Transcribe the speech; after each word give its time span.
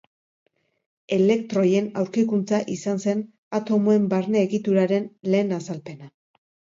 Elektroien 1.17 1.89
aurkikuntza 2.03 2.61
izan 2.75 2.97
zen 3.03 3.21
atomoen 3.59 4.07
barne 4.15 4.41
egituraren 4.47 5.07
lehen 5.35 5.53
azalpena. 5.59 6.09